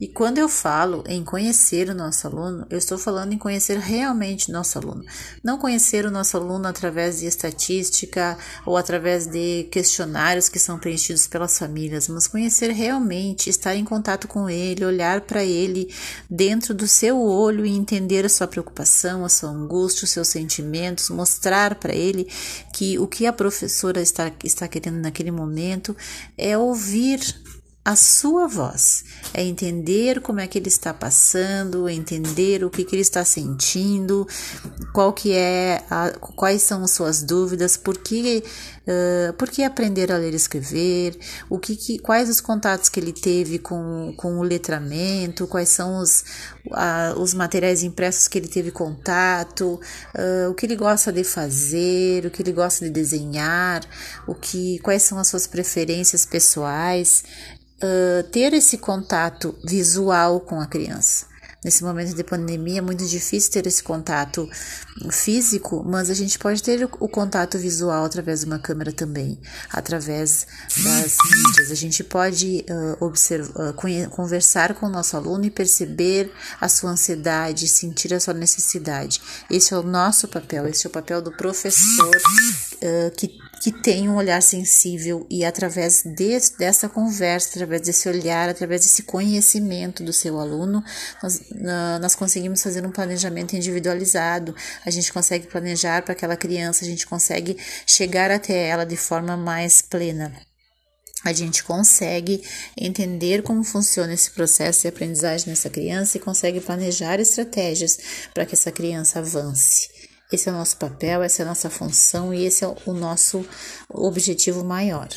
[0.00, 4.50] E quando eu falo em conhecer o nosso aluno, eu estou falando em conhecer realmente
[4.50, 5.04] o nosso aluno.
[5.42, 8.36] Não conhecer o nosso aluno através de estatística
[8.66, 14.26] ou através de questionários que são preenchidos pelas famílias, mas conhecer realmente, estar em contato
[14.26, 15.94] com ele, olhar para ele
[16.28, 21.08] dentro do seu olho e entender a sua preocupação, a sua angústia, os seus sentimentos,
[21.08, 22.28] mostrar para ele
[22.72, 25.96] que o que a professora está, está querendo naquele momento
[26.36, 27.20] é ouvir
[27.84, 29.04] a sua voz,
[29.34, 34.26] é entender como é que ele está passando, entender o que, que ele está sentindo,
[34.94, 38.42] qual que é a, quais são as suas dúvidas, por que,
[38.86, 41.18] uh, por que aprender a ler e escrever,
[41.50, 45.98] o que, que, quais os contatos que ele teve com, com o letramento, quais são
[45.98, 46.24] os,
[47.18, 49.78] os materiais impressos que ele teve contato,
[50.14, 53.82] uh, o que ele gosta de fazer, o que ele gosta de desenhar,
[54.26, 57.22] o que, quais são as suas preferências pessoais
[58.30, 61.26] ter esse contato visual com a criança.
[61.64, 64.46] Nesse momento de pandemia é muito difícil ter esse contato
[65.10, 70.46] físico, mas a gente pode ter o contato visual através de uma câmera também, através
[70.76, 71.70] das mídias.
[71.70, 76.90] A gente pode uh, observar, uh, conversar com o nosso aluno e perceber a sua
[76.90, 79.22] ansiedade, sentir a sua necessidade.
[79.50, 82.10] Esse é o nosso papel, esse é o papel do professor
[83.16, 88.82] que que tem um olhar sensível e através desse, dessa conversa, através desse olhar, através
[88.82, 90.84] desse conhecimento do seu aluno,
[91.22, 91.40] nós,
[91.98, 94.54] nós conseguimos fazer um planejamento individualizado,
[94.84, 99.34] a gente consegue planejar para aquela criança, a gente consegue chegar até ela de forma
[99.34, 100.30] mais plena
[101.24, 102.42] a gente consegue
[102.76, 107.98] entender como funciona esse processo de aprendizagem nessa criança e consegue planejar estratégias
[108.34, 109.88] para que essa criança avance.
[110.34, 113.46] Esse é o nosso papel, essa é a nossa função e esse é o nosso
[113.88, 115.08] objetivo maior.